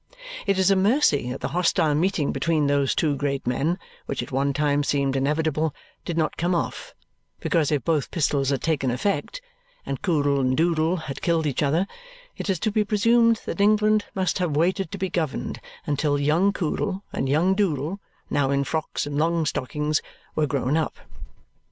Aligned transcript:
It 0.47 0.57
is 0.57 0.71
a 0.71 0.75
mercy 0.75 1.29
that 1.29 1.41
the 1.41 1.49
hostile 1.49 1.93
meeting 1.93 2.31
between 2.31 2.65
those 2.65 2.95
two 2.95 3.15
great 3.15 3.45
men, 3.45 3.77
which 4.07 4.23
at 4.23 4.31
one 4.31 4.51
time 4.51 4.83
seemed 4.83 5.15
inevitable, 5.15 5.75
did 6.05 6.17
not 6.17 6.37
come 6.37 6.55
off, 6.55 6.95
because 7.39 7.71
if 7.71 7.83
both 7.83 8.09
pistols 8.09 8.49
had 8.49 8.63
taken 8.63 8.89
effect, 8.89 9.41
and 9.85 10.01
Coodle 10.01 10.39
and 10.39 10.57
Doodle 10.57 10.95
had 10.97 11.21
killed 11.21 11.45
each 11.45 11.61
other, 11.61 11.85
it 12.35 12.49
is 12.49 12.57
to 12.61 12.71
be 12.71 12.83
presumed 12.83 13.41
that 13.45 13.61
England 13.61 14.05
must 14.15 14.39
have 14.39 14.55
waited 14.55 14.89
to 14.91 14.97
be 14.97 15.07
governed 15.07 15.61
until 15.85 16.19
young 16.19 16.51
Coodle 16.51 17.03
and 17.13 17.29
young 17.29 17.53
Doodle, 17.53 17.99
now 18.27 18.49
in 18.49 18.63
frocks 18.63 19.05
and 19.05 19.19
long 19.19 19.45
stockings, 19.45 20.01
were 20.35 20.47
grown 20.47 20.77
up. 20.77 20.95